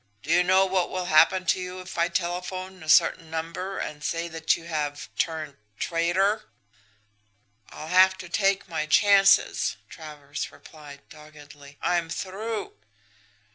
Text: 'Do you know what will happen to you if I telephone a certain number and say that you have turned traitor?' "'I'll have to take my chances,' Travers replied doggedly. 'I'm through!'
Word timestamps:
'Do 0.23 0.31
you 0.31 0.43
know 0.43 0.65
what 0.65 0.89
will 0.89 1.05
happen 1.05 1.45
to 1.45 1.59
you 1.59 1.79
if 1.79 1.95
I 1.95 2.07
telephone 2.07 2.81
a 2.81 2.89
certain 2.89 3.29
number 3.29 3.77
and 3.77 4.03
say 4.03 4.27
that 4.29 4.57
you 4.57 4.63
have 4.63 5.15
turned 5.15 5.57
traitor?' 5.77 6.45
"'I'll 7.69 7.89
have 7.89 8.17
to 8.17 8.27
take 8.27 8.67
my 8.67 8.87
chances,' 8.87 9.77
Travers 9.91 10.51
replied 10.51 11.07
doggedly. 11.09 11.77
'I'm 11.83 12.09
through!' 12.09 12.73